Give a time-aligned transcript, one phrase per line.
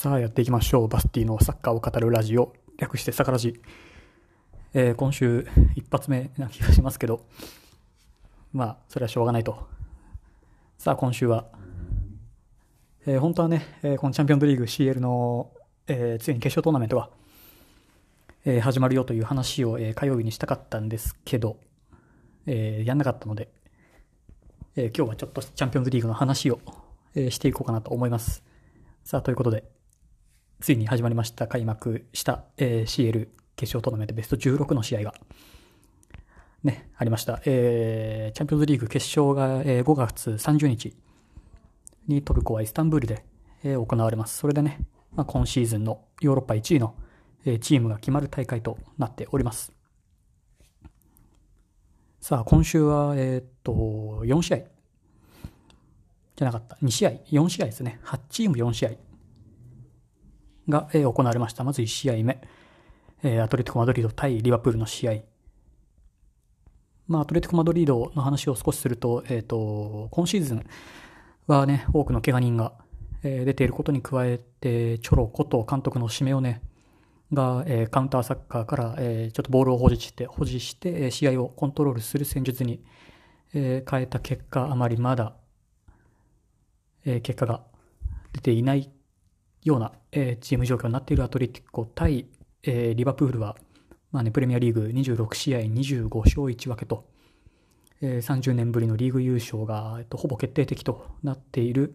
[0.00, 0.88] さあやっていきましょう。
[0.88, 3.60] バスティのサッカーを語るラジオ、略してサカラジ。
[4.72, 5.46] えー、今週
[5.76, 7.26] 一発目な気がしますけど、
[8.54, 9.68] まあ、それはしょうがないと。
[10.78, 11.48] さあ、今週は、
[13.04, 15.50] えー、本当はね、えー、このチャンピオンズリーグ CL の、
[15.86, 17.10] え、ついに決勝トーナメントが、
[18.46, 21.58] え、始まるよという話を、え、火曜日にしたかったんですけど、
[22.46, 23.50] え、やんなかったので、
[24.76, 26.58] え、今日はちょっとチャンピオンズリーグの話を、
[27.14, 28.42] え、していこうかなと思います。
[29.04, 29.64] さあ、ということで、
[30.60, 35.14] ついに始まりました、開幕した、えー、CL 決勝トーナメントベスト16の試合が、
[36.62, 37.40] ね、ありました。
[37.46, 40.94] えー、チャンピオンズリーグ決勝が、えー、5月30日
[42.08, 43.24] にトルコはイスタンブールで、
[43.64, 44.36] えー、行われます。
[44.36, 44.80] それでね、
[45.12, 46.94] まあ、今シーズンのヨーロッパ1位の、
[47.46, 49.72] えー、チームが決まる大会となっております。
[52.20, 53.72] さあ、今週は、えー、っと、
[54.26, 56.76] 4試合じゃなかった。
[56.82, 57.98] 2試合、4試合ですね。
[58.04, 59.09] 8チーム4試合
[60.68, 61.64] が、え、行われました。
[61.64, 62.40] まず1試合目。
[63.22, 65.14] え、アトレティコ・マドリード対リバプールの試合。
[67.08, 70.66] まあ、アトレティコ・マドリードの話を少しすると、えっ、ー、と、今シーズン
[71.46, 72.72] はね、多くの怪我人が、
[73.22, 76.62] え、出ていることに加えて、チョロこと監督のシメオネ
[77.32, 82.82] が、えー、カウンターサッカーから、えー、ちょっとボールを保持して、保持して、試合をコントロールする戦術に、
[83.54, 85.34] え、変えた結果、あまりまだ
[87.04, 87.62] え、結果が
[88.32, 88.90] 出ていない
[89.64, 92.26] ような、えー、チーム状況になっているアトレティコ対、
[92.62, 93.56] えー、リバプールは、
[94.12, 97.06] まあね、プレミアリーグ26試合25勝1分けと、
[98.00, 101.94] えー、30年ぶりのリーグ優勝が、えっと、ほぼ決定的となっている、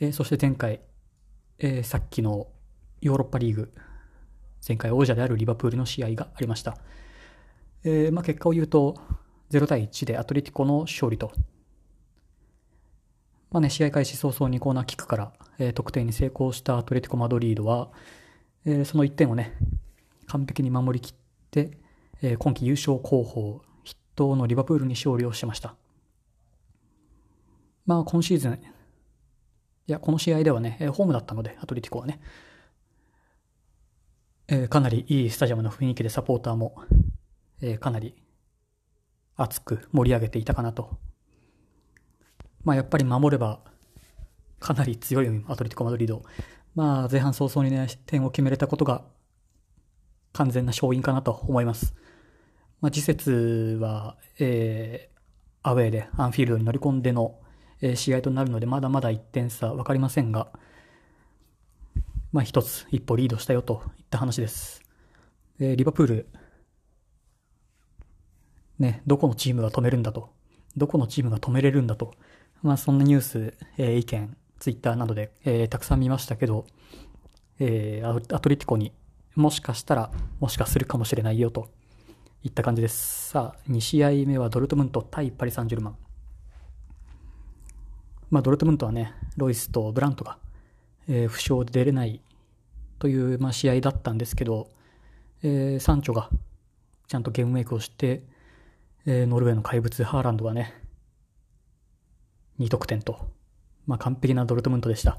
[0.00, 0.80] えー、そして前回、
[1.58, 2.48] えー、さっきの
[3.02, 3.72] ヨーロッパリーグ
[4.66, 6.76] 前回王者であるリバプールの試合がありました、
[7.84, 8.96] えーまあ、結果を言うと
[9.50, 11.32] 0対1でアトレティコの勝利と
[13.50, 17.90] まあね、試合開始早々にコーナーキックから、えー、得点に成功したアトレティコ・マドリードは、
[18.64, 19.56] えー、その1点をね、
[20.26, 21.16] 完璧に守りきっ
[21.50, 21.72] て、
[22.22, 25.74] えー、今季優勝候補筆頭のリバプールに勝利をしました。
[27.86, 28.58] まあ今シーズン、い
[29.88, 32.20] や、この試合ではね、ホームだったので、アトレティコはね、
[34.46, 36.76] えー、かなりいいスタジアムの雰囲気でサポーターも、
[37.60, 38.14] えー、かなり
[39.36, 40.98] 熱く盛り上げていたかなと
[42.64, 43.60] まあ、やっぱり守れば
[44.58, 46.22] かなり強いアトレティコ・マドリード。
[46.74, 49.02] まあ、前半早々にね、点を決めれたことが
[50.32, 51.94] 完全な勝因かなと思います。
[52.80, 57.40] まあ、次節は、えー、アウェーでアンフィールドに乗り込んでの、
[57.80, 60.48] えー、試合となるので、まだまだ1点差分かりませんが、
[62.32, 64.82] まあ、一つ、一歩リードしたよといった話です。
[65.58, 66.28] えー、リバプール、
[68.78, 70.30] ね、どこのチームが止めるんだと、
[70.76, 72.14] どこのチームが止めれるんだと
[72.62, 76.66] まあそんなニュース、えー、意見、ツイッターなどで、えー、たくさん見ましたけど、
[77.58, 78.92] えー、アトレティコに
[79.34, 81.70] もしかしたら、もしかするかもしれないよと
[82.42, 83.30] いった感じです。
[83.30, 85.96] さあ、2試合目はドルトムント対パリ・サンジェルマン。
[88.30, 90.38] まあドルトムントはね、ロイスとブラントが、
[91.08, 92.20] えー、負傷で出れない
[92.98, 94.70] という、まあ、試合だったんですけど、
[95.42, 96.28] えー、サンチョが
[97.08, 98.22] ちゃんとゲームメイクをして、
[99.06, 100.79] えー、ノルウェーの怪物ハーランドがね、
[102.60, 103.18] 2得点と、
[103.86, 105.18] まあ、完璧なドルトムントでした。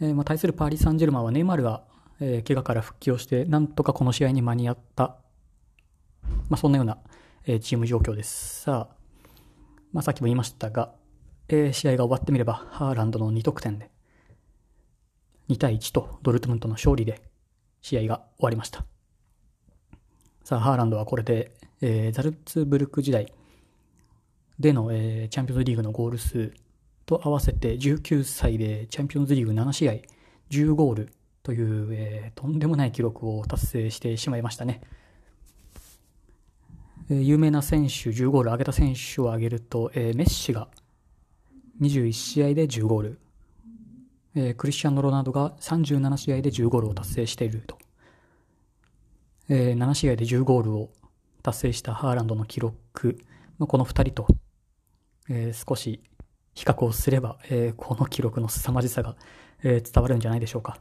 [0.00, 1.82] えー、まあ、対するパーリ・サンジェルマンはネイマールが、
[2.20, 5.16] えー、怪我から復帰をして、なんとかこの試合に間に合った、
[6.48, 6.98] まあ、そんなような、
[7.46, 8.62] えー、チーム状況です。
[8.62, 8.96] さあ、
[9.92, 10.92] まあ、さっきも言いましたが、
[11.48, 13.90] えー、試合が終わってみれば、ハーランドの2得点で、
[15.48, 17.22] 2対1とドルトムントの勝利で
[17.80, 18.84] 試合が終わりました。
[20.44, 23.32] さあ、ハーランドはこれで、えー、ザルツブルク時代
[24.58, 26.52] での、えー、チャンピオンズリーグのゴール数
[27.06, 29.94] と合わせて19歳でチャンピオンズリーグ7試合
[30.50, 31.12] 10ゴール
[31.42, 34.80] という、えー、とんでもない記録を達成してしまいましたね。
[37.08, 40.68] えー、有名な選手10ゴール挙げた選手を挙げると、えー、メッシが
[41.80, 43.18] 21試合で10ゴール、
[44.34, 47.78] えー、クリスチャン・ロナウドが37試合で10ゴールを達成していると、
[49.48, 50.90] えー、7試合で10ゴールを
[51.42, 53.18] 達成したハーランドの記録、
[53.60, 54.26] この2人と、
[55.28, 56.00] えー、少し
[56.56, 59.14] 比較をすれば、えー、この記録の凄まじさが、
[59.62, 60.78] えー、伝わるんじゃないでしょうか。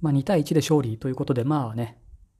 [0.00, 1.98] まあ、2対1で勝利ということで、まあね、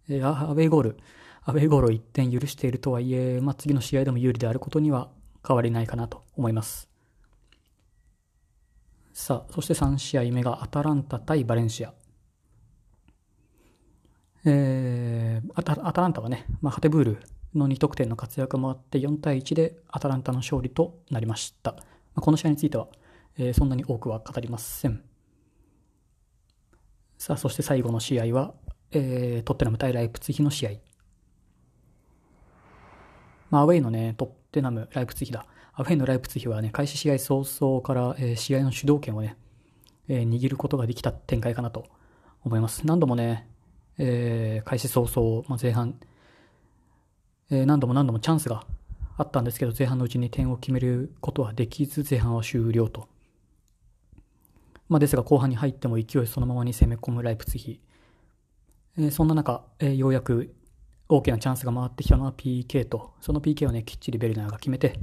[0.08, 0.96] えー、アウェイゴール、
[1.42, 5.10] アウェイゴールを1点許しているとはいえ、まあ、次の試合でも有利であることには
[5.46, 6.88] 変わりないかなと思います。
[9.12, 11.92] さあ、そして3試合目がアタランタ対バレンシア。
[14.44, 17.22] えー、アタアタランタはね、まあ、ハテブール
[17.54, 21.76] の2得点の活躍もあって4対1でアタランタの勝利となりました。
[22.14, 22.88] この試合については、
[23.38, 25.02] えー、そんなに多くは語りません。
[27.18, 28.54] さあ、そして最後の試合は、
[28.90, 30.70] えー、トッテナム対ライプツィヒの試合。
[33.50, 35.46] まあ、アウェイのね、トッテナム、ライプツィヒだ。
[35.74, 39.36] アウェイのライプツヒはね、開始試合早々から、えー、試合の主導権をね、
[40.08, 41.86] えー、握ることができた展開かなと
[42.44, 42.86] 思います。
[42.86, 43.48] 何度もね、
[43.98, 45.98] えー、開始早々、まあ、前半、
[47.50, 48.64] えー、何度も何度もチャンスが
[49.16, 53.08] あったんですけど、前半のうちに点を決めることはできず、前半は終了と。
[54.88, 57.80] まあ、ですが、後半に入っても勢いそのままに攻め込むライプツヒ。
[58.96, 60.54] えー、そんな中、えー、ようやく
[61.08, 64.98] 大きなチャンスが回ってきたのは PK と、その PK をね、きっちりベルナーが決めて、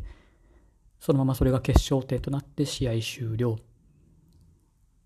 [0.99, 3.57] そのままそれが決勝点となって試合終了。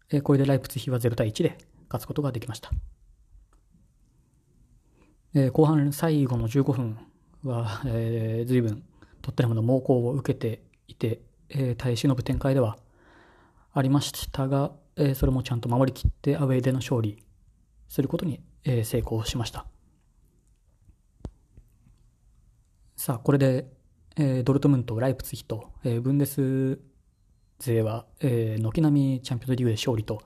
[0.09, 1.57] えー、これでライプツヒは0対1で
[1.89, 2.71] 勝つことができました。
[5.33, 6.97] えー、後半最後の15分
[7.45, 8.83] は、えー、随分
[9.21, 12.77] トッテナムの猛攻を受けていて、えー、耐え忍ぶ展開では
[13.73, 17.17] ありましたが、えー、それもちゃんと守りきってアウェイでの勝利
[17.87, 19.65] することに、えー、成功しました。
[22.95, 23.67] さあ、これで、
[24.15, 26.79] えー、ドルトムント、ライプツヒと、えー、ブンデス
[27.59, 30.21] 勢は、えー、軒並みチャンピオンズリーグで勝利と、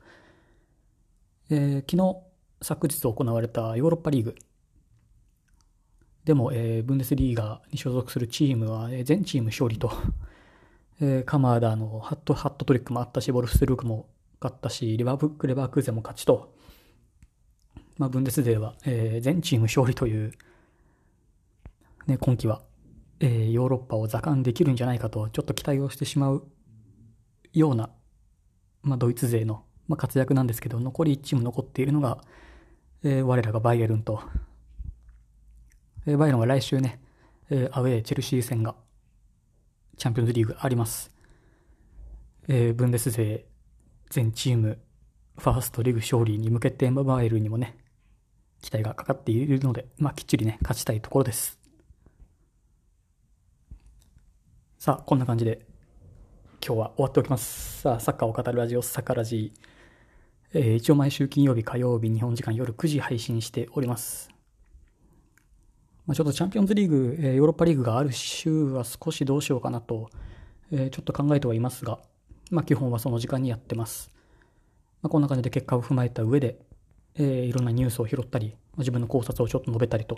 [1.50, 2.22] えー、昨日、
[2.62, 4.36] 昨日行われたヨーロッパリーグ
[6.30, 9.92] でも、えー、ブンデスリーガに所属するチームは、えー、全チーム勝利と、
[11.02, 14.06] えー、カマーダのハットハットトリックもあったし、ボルフスルークも
[14.40, 16.54] 勝ったし、レバーブック、レバークーゼも勝ちと、
[17.98, 20.32] まあ、ブンデス勢は、えー、全チーム勝利という、
[22.06, 22.62] ね、今季は、
[23.20, 26.48] えー、ヨーロッパを座冠できるんじゃないかと、ちょっと期待をしてしまう
[27.54, 27.90] ような、
[28.84, 32.24] まあ、ドイツ勢の、まあ、活躍なんですけど、残り1チーム残っているのが、
[33.02, 34.22] えー、我らがバイエルンと、
[36.06, 37.02] えー、バイエルンは来週ね、
[37.50, 38.76] えー、アウェーチェルシー戦が、
[39.98, 41.12] チャンピオンズリーグあります。
[42.48, 43.46] えー、ブンデス勢
[44.10, 44.80] 全チーム
[45.38, 47.78] ファーストリーグ勝利に向けてバイエルにもね、
[48.62, 51.60] 期待がかかっているので、まあ、きっちりね、勝ちたいところです。
[54.78, 55.66] さあ、こんな感じで、
[56.66, 57.82] 今日は終わっておきます。
[57.82, 59.54] さあ、サッカーを語るラジオ、サッカーラジ
[60.52, 64.39] えー、一応毎週金曜日、火曜日、日本時間夜9時配信しております。
[66.10, 70.10] まあ、ちょっとチャンピオンズリーグ、えー、ヨーロッパリーグがある週は少しどうしようかなと、
[70.72, 72.00] えー、ちょっと考えてはいますが、
[72.50, 74.12] まあ、基本はその時間にやってます。
[75.04, 76.58] まあ、こんな感じで結果を踏まえた上で、
[77.14, 80.18] えー、いろんなニュースを拾ったり、自分の考察をちょっと述べたりと、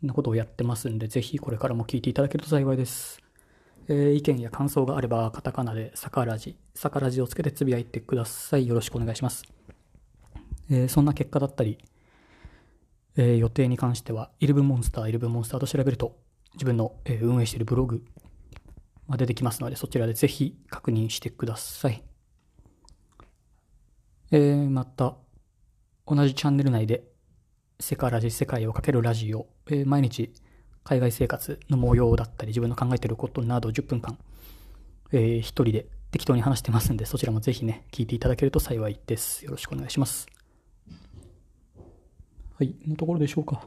[0.00, 3.18] そんなことをやってますんで、ぜひこれからも聞いていただけると幸いです。
[3.88, 8.66] えー、意見や感想があれば、カタカナでサカラジ、サカラジをつけてつぶやいてください。
[8.66, 9.44] よろしくお願いします。
[10.68, 11.78] えー、そんな結果だったり、
[13.16, 16.18] えー、予定に関しては、イルブモンスター、イルブモンスターと調べると、
[16.54, 18.04] 自分の、え運営しているブログ
[19.08, 22.02] が出てきますので、そちらでぜひ確認してください。
[24.30, 25.16] えー、また、
[26.06, 27.04] 同じチャンネル内で、
[27.80, 30.32] 世界ラジ、世界をかけるラジオ、えー、毎日、
[30.84, 34.18] 海外生活の模様だったり、自分の考えていることなど10分間、
[35.12, 39.44] えー、一人で適当に話してますんで、そちらもぜひね、聞いていただけると幸いです。
[39.44, 40.39] よろしくお願いします。
[42.60, 43.66] はい、のところでしょうか。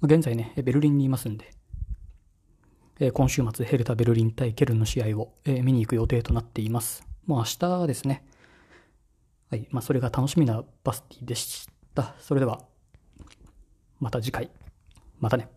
[0.00, 1.50] 現在ね、ベルリンにいますんで、
[3.00, 7.04] え今週末ヘルタ・ベルリン対ケルンの試合を、え見に行く予定となっています。
[7.26, 8.24] もう明日ですね。
[9.50, 9.66] はい。
[9.72, 12.14] まあ、それが楽しみなバスティでした。
[12.20, 12.60] それでは、
[13.98, 14.48] また次回。
[15.18, 15.48] またね。